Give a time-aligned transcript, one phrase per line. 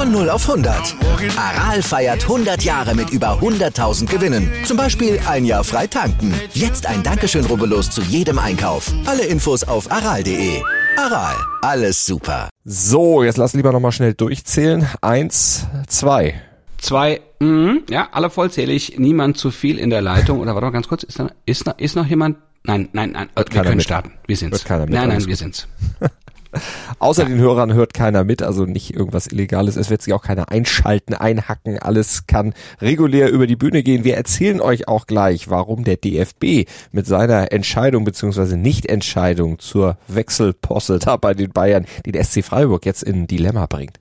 [0.00, 0.96] Von 0 auf 100.
[1.36, 4.50] Aral feiert 100 Jahre mit über 100.000 Gewinnen.
[4.64, 6.32] Zum Beispiel ein Jahr frei tanken.
[6.54, 8.90] Jetzt ein Dankeschön, rubbellos zu jedem Einkauf.
[9.04, 10.62] Alle Infos auf aral.de.
[10.96, 12.48] Aral, alles super.
[12.64, 14.88] So, jetzt lass lieber nochmal schnell durchzählen.
[15.02, 16.40] Eins, zwei.
[16.78, 20.40] Zwei, mhm, ja, alle vollzählig, niemand zu viel in der Leitung.
[20.40, 22.38] Oder warte mal ganz kurz, ist, da, ist, noch, ist noch jemand?
[22.62, 23.84] Nein, nein, nein, wir können mit.
[23.84, 24.12] starten.
[24.26, 24.60] Wir sind's.
[24.60, 25.38] Wird keiner mit, nein, nein, alles wir gut.
[25.38, 25.68] sind's.
[26.98, 29.76] Außer den Hörern hört keiner mit, also nicht irgendwas Illegales.
[29.76, 31.78] Es wird sich auch keiner einschalten, einhacken.
[31.78, 34.04] Alles kann regulär über die Bühne gehen.
[34.04, 38.56] Wir erzählen euch auch gleich, warum der DFB mit seiner Entscheidung bzw.
[38.56, 44.00] Nichtentscheidung zur Wechselposse da bei den Bayern den SC Freiburg jetzt in ein Dilemma bringt.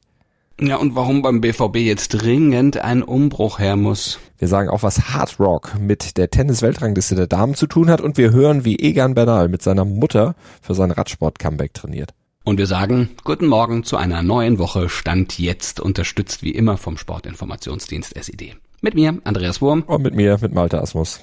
[0.62, 4.20] Ja, und warum beim BVB jetzt dringend ein Umbruch her muss.
[4.38, 8.18] Wir sagen auch, was Hard Rock mit der Tennis-Weltrangliste der Damen zu tun hat und
[8.18, 12.14] wir hören, wie Egan Bernal mit seiner Mutter für sein Radsport-Comeback trainiert.
[12.50, 16.98] Und wir sagen Guten Morgen zu einer neuen Woche Stand jetzt, unterstützt wie immer vom
[16.98, 18.56] Sportinformationsdienst SID.
[18.82, 19.84] Mit mir, Andreas Wurm.
[19.84, 21.20] Und mit mir, mit Malte Asmus.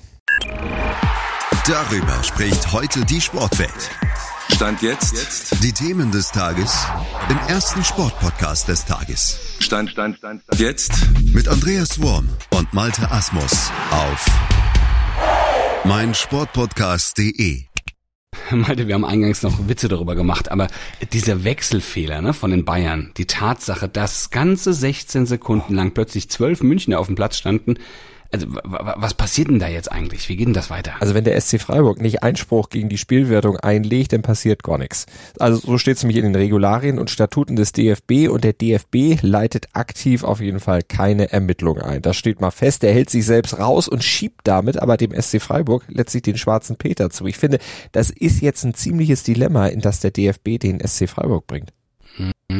[1.66, 3.91] Darüber spricht heute die Sportwelt.
[4.55, 5.64] Stand jetzt.
[5.64, 6.86] Die Themen des Tages
[7.28, 9.56] im ersten Sportpodcast des Tages.
[9.58, 10.61] Stand, Stand, Stand, Stand.
[10.61, 10.92] Jetzt
[11.34, 14.27] mit Andreas Worm und Malte Asmus auf
[15.83, 17.64] meinsportpodcast.de.
[18.50, 20.69] Malte, wir haben eingangs noch Witze darüber gemacht, aber
[21.12, 26.62] dieser Wechselfehler ne, von den Bayern, die Tatsache, dass ganze 16 Sekunden lang plötzlich zwölf
[26.62, 27.74] Münchner auf dem Platz standen,
[28.32, 30.28] also was passiert denn da jetzt eigentlich?
[30.28, 30.92] Wie geht denn das weiter?
[31.00, 35.06] Also wenn der SC Freiburg nicht Einspruch gegen die Spielwertung einlegt, dann passiert gar nichts.
[35.39, 39.20] Also so steht es nämlich in den Regularien und Statuten des DFB und der DFB
[39.23, 42.02] leitet aktiv auf jeden Fall keine Ermittlung ein.
[42.02, 45.40] Das steht mal fest, er hält sich selbst raus und schiebt damit aber dem SC
[45.40, 47.27] Freiburg letztlich den schwarzen Peter zu.
[47.27, 47.58] Ich finde,
[47.92, 51.72] das ist jetzt ein ziemliches Dilemma, in das der DFB den SC Freiburg bringt.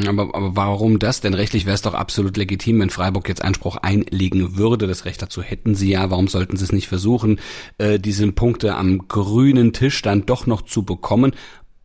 [0.07, 1.21] Aber, aber warum das?
[1.21, 4.87] Denn rechtlich wäre es doch absolut legitim, wenn Freiburg jetzt Einspruch einlegen würde.
[4.87, 6.09] Das Recht dazu hätten sie ja.
[6.09, 7.39] Warum sollten sie es nicht versuchen,
[7.77, 11.33] äh, diese Punkte am grünen Tisch dann doch noch zu bekommen?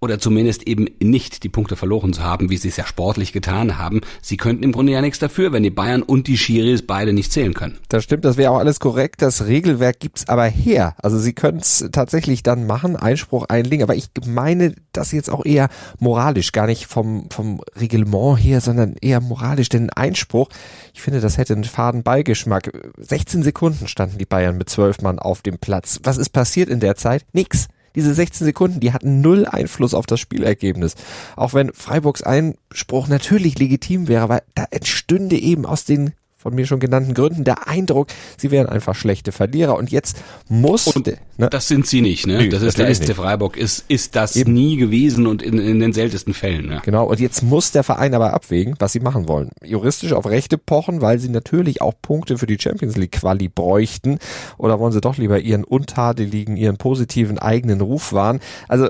[0.02, 3.78] Oder zumindest eben nicht die Punkte verloren zu haben, wie sie es ja sportlich getan
[3.78, 4.00] haben.
[4.20, 7.30] Sie könnten im Grunde ja nichts dafür, wenn die Bayern und die Schiris beide nicht
[7.30, 7.78] zählen können.
[7.88, 9.22] Das stimmt, das wäre auch alles korrekt.
[9.22, 10.96] Das Regelwerk gibt's aber her.
[11.00, 15.44] Also Sie können es tatsächlich dann machen, Einspruch einlegen, aber ich meine das jetzt auch
[15.44, 15.68] eher
[16.00, 19.68] moralisch, gar nicht vom, vom Reglement her, sondern eher moralisch.
[19.68, 20.48] Denn Einspruch,
[20.94, 22.72] ich finde, das hätte einen faden Beigeschmack.
[22.98, 26.00] 16 Sekunden standen die Bayern mit zwölf Mann auf dem Platz.
[26.02, 27.24] Was ist passiert in der Zeit?
[27.32, 27.68] Nix.
[27.94, 30.94] Diese 16 Sekunden, die hatten null Einfluss auf das Spielergebnis.
[31.36, 36.66] Auch wenn Freiburgs Einspruch natürlich legitim wäre, weil da entstünde eben aus den von mir
[36.66, 39.76] schon genannten Gründen der Eindruck, sie wären einfach schlechte Verlierer.
[39.76, 40.16] Und jetzt
[40.48, 42.38] muss, Und ne, das sind sie nicht, ne?
[42.38, 43.14] Nö, das ist der SC nicht.
[43.14, 44.52] Freiburg, ist, ist das Eben.
[44.52, 46.82] nie gewesen und in, in den seltensten Fällen, ne?
[46.84, 49.50] Genau, und jetzt muss der Verein aber abwägen, was sie machen wollen.
[49.64, 54.18] Juristisch auf Rechte pochen, weil sie natürlich auch Punkte für die Champions League Quali bräuchten.
[54.58, 58.40] Oder wollen sie doch lieber ihren untadeligen, ihren positiven eigenen Ruf wahren?
[58.66, 58.88] Also,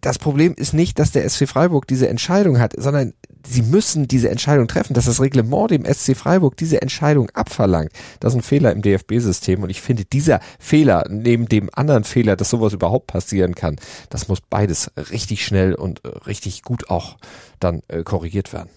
[0.00, 3.14] das Problem ist nicht, dass der SC Freiburg diese Entscheidung hat, sondern
[3.48, 7.90] sie müssen diese Entscheidung treffen, dass das Reglement dem SC Freiburg diese Entscheidung abverlangt.
[8.20, 12.36] Das ist ein Fehler im DFB-System und ich finde, dieser Fehler, neben dem anderen Fehler,
[12.36, 13.76] dass sowas überhaupt passieren kann,
[14.10, 17.16] das muss beides richtig schnell und äh, richtig gut auch
[17.60, 18.70] dann äh, korrigiert werden.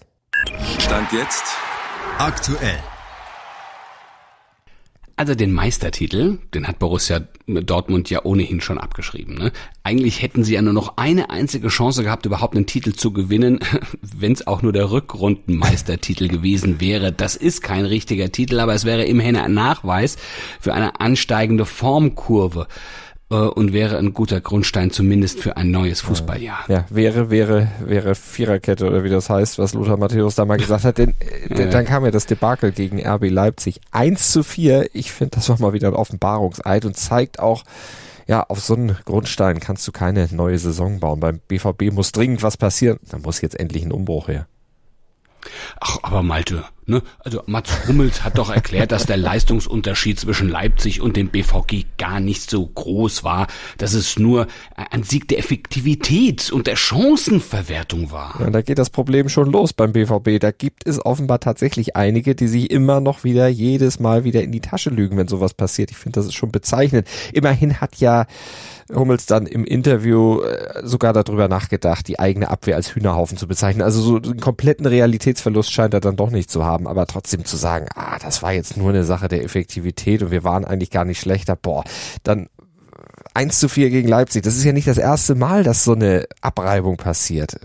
[0.78, 1.44] Stand jetzt.
[2.18, 2.78] Aktuell.
[5.16, 9.34] Also den Meistertitel, den hat Borussia Dortmund ja ohnehin schon abgeschrieben.
[9.34, 9.52] Ne?
[9.82, 13.60] Eigentlich hätten sie ja nur noch eine einzige Chance gehabt, überhaupt einen Titel zu gewinnen,
[14.00, 17.12] wenn es auch nur der Rückrundenmeistertitel gewesen wäre.
[17.12, 20.16] Das ist kein richtiger Titel, aber es wäre immerhin ein Nachweis
[20.60, 22.66] für eine ansteigende Formkurve
[23.32, 26.64] und wäre ein guter Grundstein zumindest für ein neues Fußballjahr.
[26.68, 30.84] Ja, wäre, wäre, wäre Viererkette oder wie das heißt, was Lothar Matthäus da mal gesagt
[30.84, 31.10] hat, denn
[31.48, 33.80] äh, denn dann kam ja das Debakel gegen RB Leipzig.
[33.90, 37.64] 1 zu 4, ich finde, das war mal wieder ein Offenbarungseid und zeigt auch,
[38.26, 41.20] ja, auf so einen Grundstein kannst du keine neue Saison bauen.
[41.20, 42.98] Beim BVB muss dringend was passieren.
[43.10, 44.46] Da muss jetzt endlich ein Umbruch her.
[45.80, 47.00] Ach, aber Malte, Ne?
[47.20, 52.18] Also Mats Hummels hat doch erklärt, dass der Leistungsunterschied zwischen Leipzig und dem BVG gar
[52.18, 53.46] nicht so groß war,
[53.78, 58.40] dass es nur ein Sieg der Effektivität und der Chancenverwertung war.
[58.40, 60.40] Ja, da geht das Problem schon los beim BVB.
[60.40, 64.50] Da gibt es offenbar tatsächlich einige, die sich immer noch wieder jedes Mal wieder in
[64.50, 65.92] die Tasche lügen, wenn sowas passiert.
[65.92, 67.06] Ich finde, das ist schon bezeichnend.
[67.32, 68.26] Immerhin hat ja
[68.94, 73.82] Hummels dann im Interview äh, sogar darüber nachgedacht, die eigene Abwehr als Hühnerhaufen zu bezeichnen.
[73.82, 77.56] Also so einen kompletten Realitätsverlust scheint er dann doch nicht zu haben, aber trotzdem zu
[77.56, 81.04] sagen, ah, das war jetzt nur eine Sache der Effektivität und wir waren eigentlich gar
[81.04, 81.84] nicht schlechter, boah,
[82.22, 82.48] dann
[83.34, 84.42] 1 zu 4 gegen Leipzig.
[84.42, 87.56] Das ist ja nicht das erste Mal, dass so eine Abreibung passiert.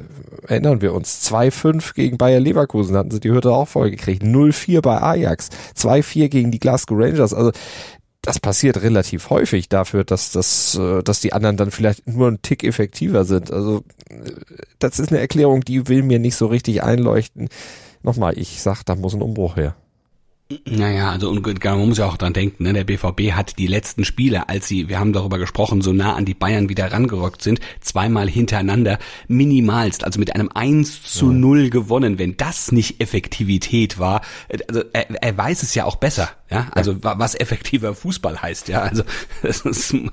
[0.48, 1.30] Erinnern wir uns.
[1.30, 4.24] 2-5 gegen Bayer Leverkusen hatten sie die Hürde auch voll gekriegt.
[4.24, 5.50] 0-4 bei Ajax.
[5.75, 7.33] 2-4 gegen die Glasgow Rangers.
[7.33, 7.51] Also
[8.21, 12.42] das passiert relativ häufig dafür, dass das, äh, dass die anderen dann vielleicht nur ein
[12.42, 13.51] Tick effektiver sind.
[13.51, 13.83] Also
[14.80, 17.50] das ist eine Erklärung, die will mir nicht so richtig einleuchten.
[18.03, 19.75] Nochmal, ich sag, da muss ein Umbruch her.
[20.63, 22.71] Naja, also und man muss ja auch dran denken, ne?
[22.71, 26.23] der BVB hat die letzten Spiele, als sie, wir haben darüber gesprochen, so nah an
[26.23, 28.97] die Bayern wieder rangerückt sind, zweimal hintereinander
[29.27, 32.17] minimalst, also mit einem 1 zu 0 gewonnen.
[32.17, 36.29] Wenn das nicht Effektivität war, äh, also er, er weiß es ja auch besser.
[36.49, 37.19] Ja, also ja.
[37.19, 39.03] was effektiver Fußball heißt, ja, also
[39.41, 40.11] das ist, ähm,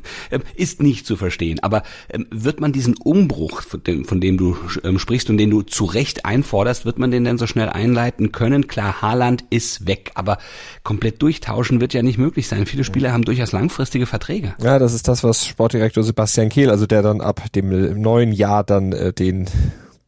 [0.56, 1.60] ist nicht zu verstehen.
[1.60, 5.50] Aber ähm, wird man diesen Umbruch, von dem, von dem du ähm, sprichst und den
[5.50, 8.66] du zu Recht einforderst, wird man den denn so schnell einleiten können?
[8.66, 10.23] Klar, Haaland ist weg, aber
[10.82, 12.66] komplett durchtauschen wird ja nicht möglich sein.
[12.66, 14.54] Viele Spieler haben durchaus langfristige Verträge.
[14.62, 18.64] Ja, das ist das, was Sportdirektor Sebastian Kehl, also der dann ab dem neuen Jahr
[18.64, 19.46] dann äh, den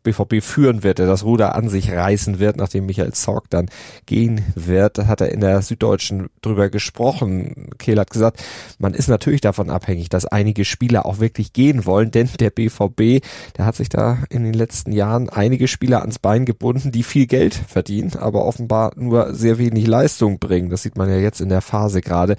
[0.06, 3.68] BVB führen wird, der das Ruder an sich reißen wird, nachdem Michael Zorg dann
[4.06, 4.98] gehen wird.
[4.98, 7.70] Das hat er in der Süddeutschen drüber gesprochen.
[7.78, 8.42] Kehl hat gesagt,
[8.78, 13.24] man ist natürlich davon abhängig, dass einige Spieler auch wirklich gehen wollen, denn der BVB,
[13.56, 17.26] der hat sich da in den letzten Jahren einige Spieler ans Bein gebunden, die viel
[17.26, 20.70] Geld verdienen, aber offenbar nur sehr wenig Leistung bringen.
[20.70, 22.36] Das sieht man ja jetzt in der Phase gerade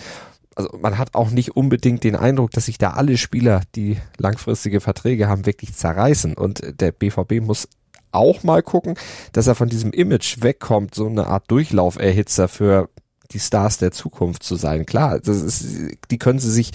[0.58, 4.82] also man hat auch nicht unbedingt den Eindruck, dass sich da alle Spieler, die langfristige
[4.82, 6.34] Verträge haben, wirklich zerreißen.
[6.34, 7.70] Und der BVB muss
[8.12, 8.96] auch mal gucken,
[9.34, 12.90] dass er von diesem Image wegkommt, so eine Art Durchlauferhitzer für
[13.32, 14.88] die Stars der Zukunft zu sein.
[14.88, 15.66] Klar, das ist,
[16.10, 16.72] die können sie sich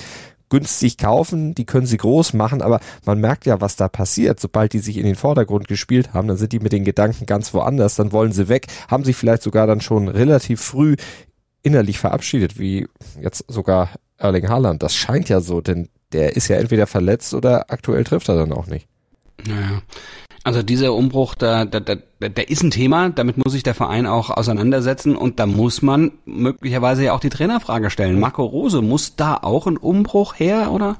[0.48, 4.38] günstig kaufen, die können sie groß machen, aber man merkt ja, was da passiert.
[4.38, 7.52] Sobald die sich in den Vordergrund gespielt haben, dann sind die mit den Gedanken ganz
[7.52, 10.96] woanders, dann wollen sie weg, haben sich vielleicht sogar dann schon relativ früh
[11.62, 12.88] innerlich verabschiedet, wie
[13.20, 14.82] jetzt sogar Erling Haaland.
[14.82, 18.52] Das scheint ja so, denn der ist ja entweder verletzt oder aktuell trifft er dann
[18.52, 18.86] auch nicht.
[19.46, 19.82] Naja.
[20.44, 24.06] Also dieser Umbruch, da, da, da, da ist ein Thema, damit muss sich der Verein
[24.06, 28.18] auch auseinandersetzen und da muss man möglicherweise ja auch die Trainerfrage stellen.
[28.18, 30.96] Marco Rose, muss da auch ein Umbruch her, oder?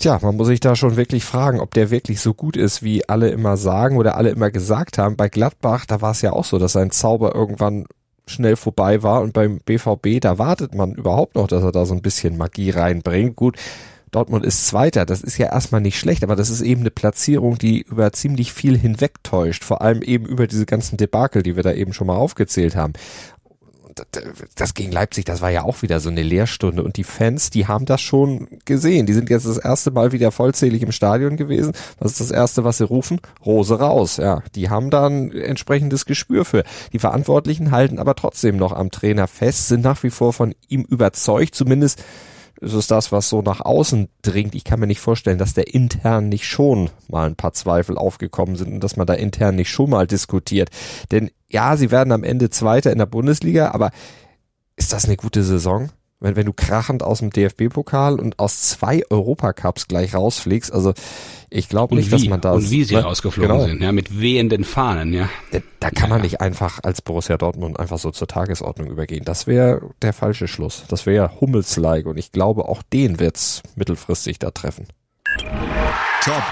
[0.00, 3.08] Tja, man muss sich da schon wirklich fragen, ob der wirklich so gut ist, wie
[3.08, 5.14] alle immer sagen oder alle immer gesagt haben.
[5.14, 7.86] Bei Gladbach, da war es ja auch so, dass sein Zauber irgendwann
[8.26, 11.94] schnell vorbei war und beim BVB, da wartet man überhaupt noch, dass er da so
[11.94, 13.36] ein bisschen Magie reinbringt.
[13.36, 13.56] Gut,
[14.10, 17.58] Dortmund ist Zweiter, das ist ja erstmal nicht schlecht, aber das ist eben eine Platzierung,
[17.58, 21.72] die über ziemlich viel hinwegtäuscht, vor allem eben über diese ganzen Debakel, die wir da
[21.72, 22.92] eben schon mal aufgezählt haben
[24.54, 27.66] das gegen Leipzig, das war ja auch wieder so eine Lehrstunde und die Fans, die
[27.66, 29.06] haben das schon gesehen.
[29.06, 31.72] Die sind jetzt das erste Mal wieder vollzählig im Stadion gewesen.
[31.98, 33.20] Was ist das erste, was sie rufen?
[33.44, 34.16] Rose raus.
[34.16, 36.64] Ja, die haben da ein entsprechendes Gespür für.
[36.92, 40.82] Die Verantwortlichen halten aber trotzdem noch am Trainer fest, sind nach wie vor von ihm
[40.82, 42.02] überzeugt, zumindest
[42.64, 44.54] ist es das, was so nach außen dringt.
[44.54, 48.56] Ich kann mir nicht vorstellen, dass der intern nicht schon mal ein paar Zweifel aufgekommen
[48.56, 50.70] sind und dass man da intern nicht schon mal diskutiert.
[51.12, 53.90] Denn ja, sie werden am Ende Zweiter in der Bundesliga, aber
[54.76, 55.90] ist das eine gute Saison?
[56.24, 60.94] Wenn, wenn du krachend aus dem DFB-Pokal und aus zwei Europacups gleich rausfliegst, also
[61.50, 63.02] ich glaube nicht, wie, dass man da und wie sie ne?
[63.02, 63.66] rausgeflogen genau.
[63.66, 65.28] sind, ja, mit wehenden Fahnen, ja.
[65.52, 69.26] Da, da kann ja, man nicht einfach als Borussia Dortmund einfach so zur Tagesordnung übergehen.
[69.26, 70.84] Das wäre der falsche Schluss.
[70.88, 74.86] Das wäre Hummels-like und ich glaube, auch den wird's mittelfristig da treffen.
[76.22, 76.42] Top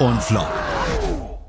[0.00, 0.63] und Flop.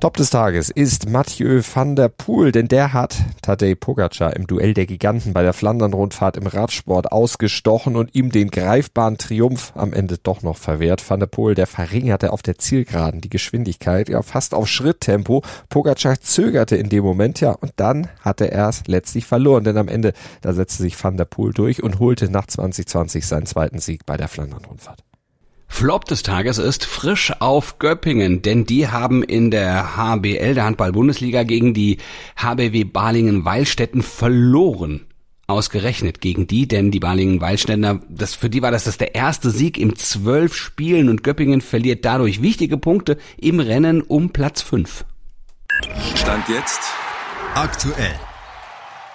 [0.06, 4.76] Top des Tages ist Mathieu van der Poel, denn der hat Tadej Pogacar im Duell
[4.76, 10.20] der Giganten bei der Flandern-Rundfahrt im Radsport ausgestochen und ihm den greifbaren Triumph am Ende
[10.20, 11.04] doch noch verwehrt.
[11.10, 15.42] Van der Poel, der verringerte auf der Zielgeraden die Geschwindigkeit, ja fast auf Schritttempo.
[15.70, 19.88] Pogacar zögerte in dem Moment, ja, und dann hatte er es letztlich verloren, denn am
[19.88, 24.06] Ende, da setzte sich Van der Poel durch und holte nach 2020 seinen zweiten Sieg
[24.06, 25.05] bei der Flandern-Rundfahrt.
[25.76, 31.44] Flop des Tages ist frisch auf Göppingen, denn die haben in der HBL, der Handball-Bundesliga,
[31.44, 31.98] gegen die
[32.38, 35.02] HBW Balingen-Weilstätten verloren.
[35.48, 39.78] Ausgerechnet gegen die, denn die Balingen-Weilstädter, das, für die war das, das der erste Sieg
[39.78, 45.04] im zwölf Spielen und Göppingen verliert dadurch wichtige Punkte im Rennen um Platz fünf.
[46.16, 46.80] Stand jetzt
[47.54, 48.16] aktuell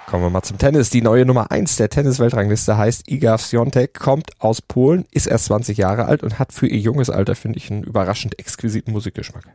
[0.07, 0.89] Kommen wir mal zum Tennis.
[0.89, 5.77] Die neue Nummer eins der Tennis-Weltrangliste heißt Iga Swiatek, kommt aus Polen, ist erst 20
[5.77, 9.45] Jahre alt und hat für ihr junges Alter, finde ich, einen überraschend exquisiten Musikgeschmack.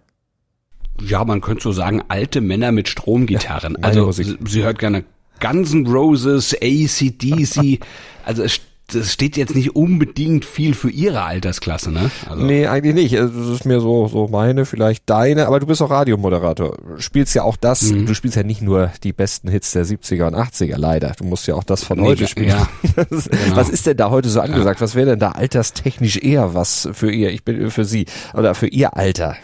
[1.01, 3.77] Ja, man könnte so sagen, alte Männer mit Stromgitarren.
[3.79, 4.27] Ja, also Musik.
[4.27, 5.05] sie, sie hört gerne
[5.41, 7.81] Guns N' Roses, ACDC.
[8.25, 8.61] also es,
[8.93, 12.11] das steht jetzt nicht unbedingt viel für ihre Altersklasse, ne?
[12.29, 13.13] Also, Nee, eigentlich nicht.
[13.15, 16.77] Es ist mir so, so meine, vielleicht deine, aber du bist auch Radiomoderator.
[16.99, 18.07] Spielst ja auch das, Mhm.
[18.07, 21.13] du spielst ja nicht nur die besten Hits der 70er und 80er, leider.
[21.19, 22.49] Du musst ja auch das von Nee, heute ja, spielen.
[22.49, 22.69] ja,
[23.11, 23.57] Was- genau.
[23.57, 24.81] Was ist denn da heute so angesagt?
[24.81, 28.69] Was wäre denn da alterstechnisch eher was für ihr, ich bin für sie, oder für
[28.69, 29.37] ihr Alter?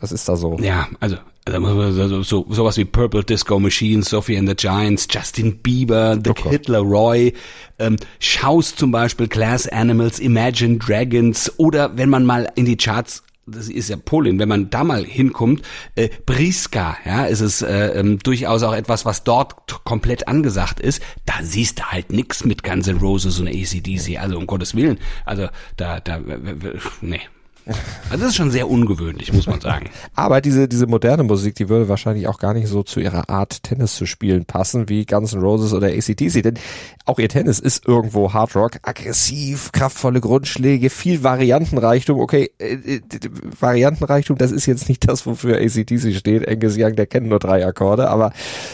[0.00, 0.58] Was ist da so?
[0.60, 5.58] Ja, also, also so, so, sowas wie Purple Disco Machine, Sophie and the Giants, Justin
[5.58, 6.34] Bieber, The Oh.
[6.34, 7.32] Kid Laroi,
[7.78, 13.22] ähm, Schaus zum Beispiel, Glass Animals, Imagine Dragons oder wenn man mal in die Charts
[13.46, 15.62] das ist ja Polen, wenn man da mal hinkommt,
[15.94, 21.00] äh, Briska, ja, ist es äh, ähm, durchaus auch etwas, was dort komplett angesagt ist.
[21.26, 24.98] Da siehst du halt nix mit Guns N' Roses und ACDC, also um Gottes Willen.
[25.24, 26.18] Also da, da,
[27.00, 27.20] nee.
[28.08, 29.90] Also das ist schon sehr ungewöhnlich, muss man sagen.
[30.14, 33.64] Aber diese, diese moderne Musik, die würde wahrscheinlich auch gar nicht so zu ihrer Art,
[33.64, 36.40] Tennis zu spielen, passen wie Guns N' Roses oder ACDC.
[36.44, 36.54] Denn
[37.04, 42.20] auch ihr Tennis ist irgendwo Hard Rock, aggressiv, kraftvolle Grundschläge, viel Variantenreichtum.
[42.20, 43.00] Okay, äh, äh,
[43.58, 46.48] Variantenreichtum, das ist jetzt nicht das, wofür ACDC steht.
[46.48, 48.32] Angus Young, der kennt nur drei Akkorde, aber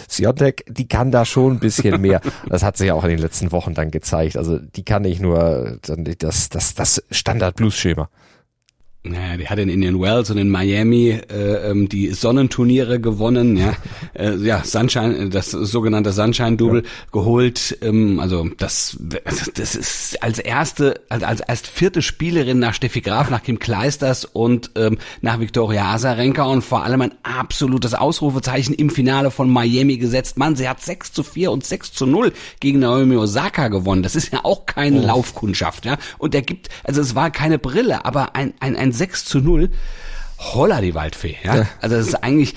[0.08, 2.20] Siontek, die kann da schon ein bisschen mehr.
[2.48, 4.36] Das hat sich ja auch in den letzten Wochen dann gezeigt.
[4.36, 8.10] Also die kann nicht nur dann das, das, das Standard-Blues-Schema.
[9.04, 13.72] Naja, die hat in Indian Wells und in Miami äh, ähm, die Sonnenturniere gewonnen, ja,
[14.14, 17.78] äh, ja Sunshine, das sogenannte Sunshine Double geholt.
[17.82, 18.96] Ähm, also das,
[19.54, 24.24] das ist als erste, als, als erst vierte Spielerin nach Steffi Graf, nach Kim Kleisters
[24.24, 29.96] und ähm, nach Viktoria Azarenka und vor allem ein absolutes Ausrufezeichen im Finale von Miami
[29.96, 30.38] gesetzt.
[30.38, 34.04] Mann, sie hat 6 zu 4 und 6 zu 0 gegen Naomi Osaka gewonnen.
[34.04, 35.96] Das ist ja auch keine Laufkundschaft, ja.
[36.18, 39.70] Und er gibt, also es war keine Brille, aber ein, ein, ein 6 zu 0.
[40.42, 41.68] Holla die Waldfee, ja.
[41.80, 42.54] Also das ist eigentlich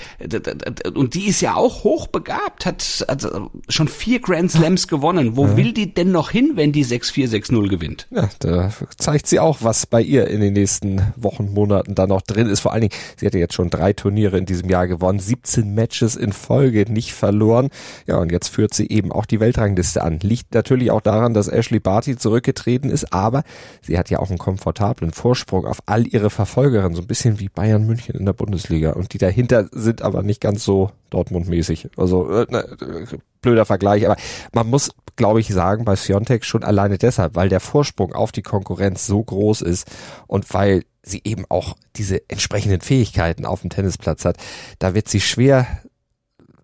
[0.94, 5.36] und die ist ja auch hochbegabt, hat also schon vier Grand Slams gewonnen.
[5.36, 8.08] Wo will die denn noch hin, wenn die 6-4, 6-0 gewinnt?
[8.10, 12.22] Ja, da zeigt sie auch, was bei ihr in den nächsten Wochen, Monaten da noch
[12.22, 12.60] drin ist.
[12.60, 16.16] Vor allen Dingen, sie hatte jetzt schon drei Turniere in diesem Jahr gewonnen, 17 Matches
[16.16, 17.68] in Folge nicht verloren.
[18.06, 20.18] Ja, und jetzt führt sie eben auch die Weltrangliste an.
[20.22, 23.44] Liegt natürlich auch daran, dass Ashley Barty zurückgetreten ist, aber
[23.80, 27.48] sie hat ja auch einen komfortablen Vorsprung auf all ihre Verfolgerinnen, so ein bisschen wie
[27.48, 28.92] Bayern München in der Bundesliga.
[28.92, 31.90] Und die dahinter sind aber nicht ganz so Dortmund-mäßig.
[31.96, 32.66] Also, äh, ne,
[33.42, 34.16] blöder Vergleich, aber
[34.52, 38.42] man muss, glaube ich, sagen, bei Siontek schon alleine deshalb, weil der Vorsprung auf die
[38.42, 39.88] Konkurrenz so groß ist
[40.26, 44.36] und weil sie eben auch diese entsprechenden Fähigkeiten auf dem Tennisplatz hat,
[44.78, 45.66] da wird sie schwer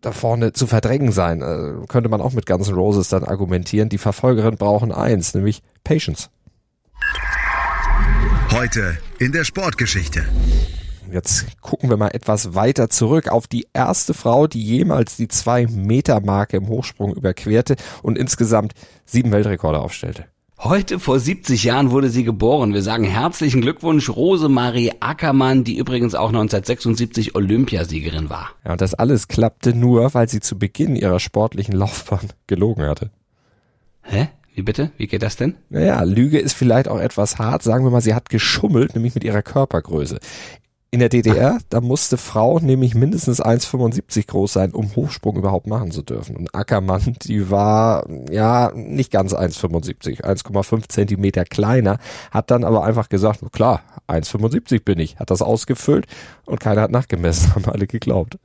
[0.01, 1.41] da vorne zu verdrängen sein.
[1.41, 3.89] Äh, könnte man auch mit Guns N' Roses dann argumentieren.
[3.89, 6.29] Die Verfolgerinnen brauchen eins, nämlich Patience.
[8.51, 10.25] Heute in der Sportgeschichte.
[11.13, 15.67] Jetzt gucken wir mal etwas weiter zurück auf die erste Frau, die jemals die zwei
[15.67, 18.73] Meter Marke im Hochsprung überquerte und insgesamt
[19.05, 20.25] sieben Weltrekorde aufstellte.
[20.59, 22.73] Heute vor 70 Jahren wurde sie geboren.
[22.73, 28.51] Wir sagen herzlichen Glückwunsch Rosemarie Ackermann, die übrigens auch 1976 Olympiasiegerin war.
[28.65, 33.11] Ja, und das alles klappte nur, weil sie zu Beginn ihrer sportlichen Laufbahn gelogen hatte.
[34.03, 34.29] Hä?
[34.55, 34.93] Wie bitte?
[34.99, 35.55] Wie geht das denn?
[35.71, 37.63] Naja, Lüge ist vielleicht auch etwas hart.
[37.63, 40.21] Sagen wir mal, sie hat geschummelt, nämlich mit ihrer Körpergröße.
[40.95, 45.91] In der DDR, da musste Frau nämlich mindestens 1,75 groß sein, um Hochsprung überhaupt machen
[45.91, 46.37] zu dürfen.
[46.37, 51.97] Und Ackermann, die war, ja, nicht ganz 1,75, 1,5 Zentimeter kleiner,
[52.31, 56.05] hat dann aber einfach gesagt, klar, 1,75 bin ich, hat das ausgefüllt
[56.45, 58.37] und keiner hat nachgemessen, haben alle geglaubt.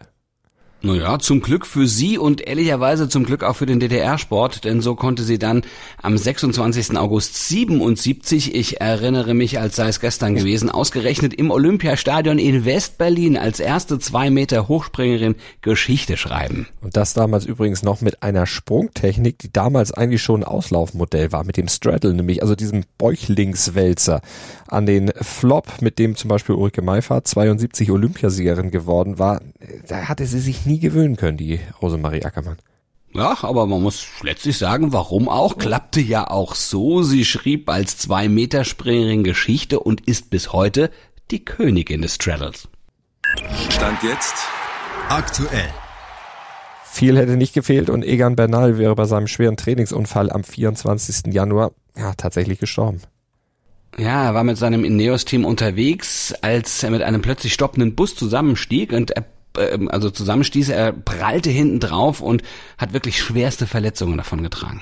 [0.81, 4.93] Naja, zum Glück für sie und ehrlicherweise zum Glück auch für den DDR-Sport, denn so
[4.93, 5.63] konnte sie dann
[6.03, 6.95] am 26.
[6.97, 13.37] August 77, ich erinnere mich, als sei es gestern gewesen, ausgerechnet im Olympiastadion in West-Berlin
[13.37, 16.67] als erste zwei Meter Hochspringerin Geschichte schreiben.
[16.81, 21.43] Und das damals übrigens noch mit einer Sprungtechnik, die damals eigentlich schon ein Auslaufmodell war,
[21.43, 24.21] mit dem Straddle, nämlich also diesem Bäuchlingswälzer
[24.67, 29.41] an den Flop, mit dem zum Beispiel Ulrike Meifert 72 Olympiasiegerin geworden war.
[29.87, 32.57] Da hatte sie sich nie gewöhnen können, die Rosemarie Ackermann.
[33.13, 35.57] Ja, aber man muss letztlich sagen, warum auch?
[35.57, 37.01] Klappte ja auch so.
[37.01, 40.91] Sie schrieb als Zwei-Meter-Springerin Geschichte und ist bis heute
[41.31, 42.67] die Königin des Straddles.
[43.69, 44.35] Stand jetzt.
[45.09, 45.69] Aktuell.
[46.83, 51.33] Viel hätte nicht gefehlt und Egan Bernal wäre bei seinem schweren Trainingsunfall am 24.
[51.33, 53.01] Januar ja, tatsächlich gestorben.
[53.97, 58.93] Ja, er war mit seinem Ineos-Team unterwegs, als er mit einem plötzlich stoppenden Bus zusammenstieg
[58.93, 59.25] und er
[59.89, 60.69] also zusammenstieß.
[60.69, 62.43] Er prallte hinten drauf und
[62.77, 64.81] hat wirklich schwerste Verletzungen davon getragen.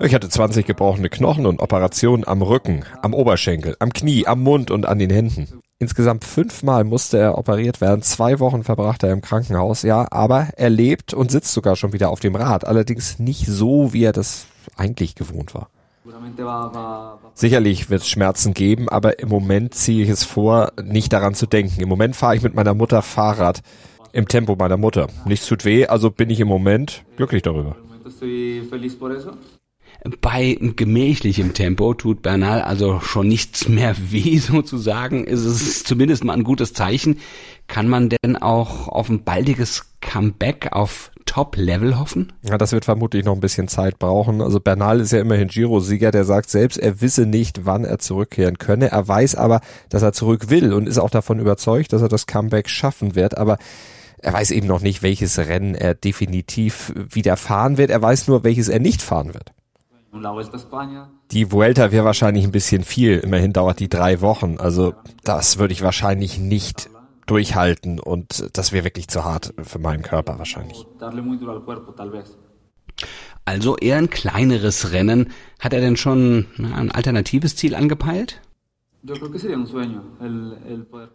[0.00, 4.70] Ich hatte 20 gebrochene Knochen und Operationen am Rücken, am Oberschenkel, am Knie, am Mund
[4.70, 5.60] und an den Händen.
[5.78, 8.02] Insgesamt fünfmal musste er operiert werden.
[8.02, 12.10] Zwei Wochen verbrachte er im Krankenhaus, ja, aber er lebt und sitzt sogar schon wieder
[12.10, 12.66] auf dem Rad.
[12.66, 15.68] Allerdings nicht so, wie er das eigentlich gewohnt war.
[17.34, 21.46] Sicherlich wird es Schmerzen geben, aber im Moment ziehe ich es vor, nicht daran zu
[21.46, 21.80] denken.
[21.80, 23.62] Im Moment fahre ich mit meiner Mutter Fahrrad
[24.12, 25.08] im Tempo meiner Mutter.
[25.24, 27.76] Nichts tut weh, also bin ich im Moment glücklich darüber.
[30.20, 35.24] Bei gemächlichem Tempo tut Bernal also schon nichts mehr weh sozusagen.
[35.24, 37.20] Ist es zumindest mal ein gutes Zeichen.
[37.66, 42.32] Kann man denn auch auf ein baldiges Comeback auf Top-Level hoffen?
[42.42, 44.40] Ja, das wird vermutlich noch ein bisschen Zeit brauchen.
[44.40, 48.58] Also Bernal ist ja immerhin Giro-Sieger, der sagt selbst, er wisse nicht, wann er zurückkehren
[48.58, 48.92] könne.
[48.92, 52.28] Er weiß aber, dass er zurück will und ist auch davon überzeugt, dass er das
[52.28, 53.36] Comeback schaffen wird.
[53.36, 53.58] Aber
[54.18, 57.90] er weiß eben noch nicht, welches Rennen er definitiv wieder fahren wird.
[57.90, 59.52] Er weiß nur, welches er nicht fahren wird.
[61.32, 63.18] Die Vuelta wäre wahrscheinlich ein bisschen viel.
[63.18, 64.58] Immerhin dauert die drei Wochen.
[64.60, 66.90] Also das würde ich wahrscheinlich nicht
[67.26, 70.84] durchhalten und das wäre wirklich zu hart für meinen Körper wahrscheinlich.
[73.44, 75.32] Also eher ein kleineres Rennen.
[75.58, 78.40] Hat er denn schon ein alternatives Ziel angepeilt?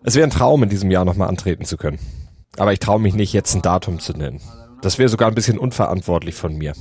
[0.03, 1.97] Es wäre ein Traum, in diesem Jahr nochmal antreten zu können.
[2.57, 4.41] Aber ich traue mich nicht, jetzt ein Datum zu nennen.
[4.81, 6.73] Das wäre sogar ein bisschen unverantwortlich von mir.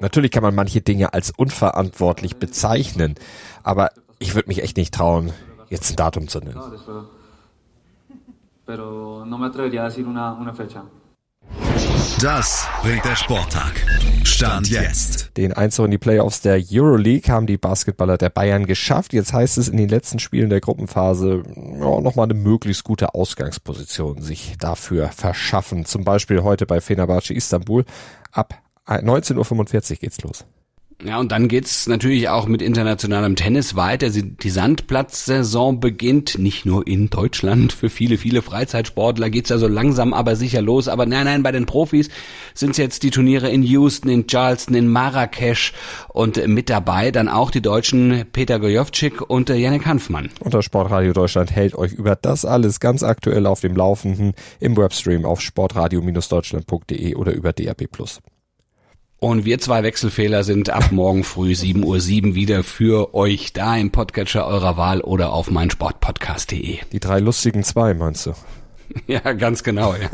[0.00, 3.14] Natürlich kann man manche Dinge als unverantwortlich bezeichnen,
[3.62, 5.32] aber ich würde mich echt nicht trauen,
[5.68, 6.60] jetzt ein Datum zu nennen.
[12.20, 13.74] Das bringt der Sporttag.
[14.24, 15.36] Stand jetzt.
[15.36, 19.12] Den Einzug in die Playoffs der Euroleague haben die Basketballer der Bayern geschafft.
[19.12, 24.20] Jetzt heißt es in den letzten Spielen der Gruppenphase ja, nochmal eine möglichst gute Ausgangsposition
[24.20, 25.84] sich dafür verschaffen.
[25.84, 27.84] Zum Beispiel heute bei Fenerbahce Istanbul.
[28.32, 28.54] Ab
[28.88, 30.44] 19.45 Uhr geht's los.
[31.04, 34.08] Ja, und dann geht's natürlich auch mit internationalem Tennis weiter.
[34.08, 37.74] Die Sandplatzsaison beginnt nicht nur in Deutschland.
[37.74, 40.88] Für viele, viele Freizeitsportler geht's ja so langsam aber sicher los.
[40.88, 42.08] Aber nein, nein, bei den Profis
[42.54, 45.74] sind's jetzt die Turniere in Houston, in Charleston, in Marrakesch
[46.08, 50.30] und mit dabei dann auch die Deutschen Peter Gojovcik und Janik Hanfmann.
[50.40, 54.78] Und das Sportradio Deutschland hält euch über das alles ganz aktuell auf dem Laufenden im
[54.78, 57.86] Webstream auf sportradio-deutschland.de oder über DRB+.
[59.18, 63.74] Und wir zwei Wechselfehler sind ab morgen früh 7.07 Uhr 7 wieder für euch da
[63.74, 66.80] im Podcatcher eurer Wahl oder auf meinsportpodcast.de.
[66.92, 68.32] Die drei lustigen zwei, meinst du?
[69.08, 70.08] Ja, ganz genau, ja.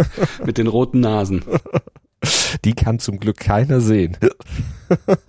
[0.44, 1.44] Mit den roten Nasen.
[2.64, 4.16] Die kann zum Glück keiner sehen.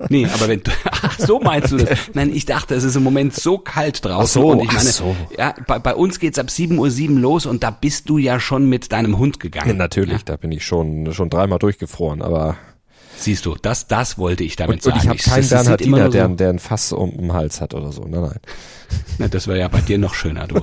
[0.10, 1.98] Nee, aber wenn du, ach, so meinst du das?
[2.14, 4.42] Nein, ich dachte, es ist im Moment so kalt draußen.
[4.42, 5.16] Ach so, und ich meine, so.
[5.38, 8.42] ja, bei, bei uns geht's ab 7.07 Uhr 7 los und da bist du ja
[8.42, 9.70] schon mit deinem Hund gegangen.
[9.70, 12.58] Ja, natürlich, da bin ich schon, schon dreimal durchgefroren, aber
[13.24, 15.18] Siehst du, das, das wollte ich damit und, und sagen.
[15.18, 18.02] ich habe keinen Bernhardiner, der, so, der ein Fass um den Hals hat oder so.
[18.02, 18.40] Nein, nein.
[19.18, 20.62] Na, das wäre ja bei dir noch schöner, du.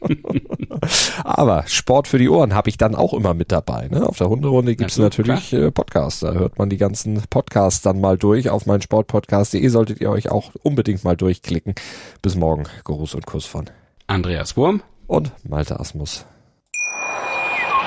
[1.22, 3.86] Aber Sport für die Ohren habe ich dann auch immer mit dabei.
[3.86, 4.04] Ne?
[4.04, 6.20] Auf der Hunderunde gibt's Na, natürlich äh, Podcasts.
[6.20, 8.50] Da hört man die ganzen Podcasts dann mal durch.
[8.50, 11.76] Auf mein Sportpodcast.de solltet ihr euch auch unbedingt mal durchklicken.
[12.20, 12.64] Bis morgen.
[12.82, 13.66] Gruß und Kuss von
[14.08, 14.82] Andreas Wurm.
[15.06, 16.26] und Malte Asmus.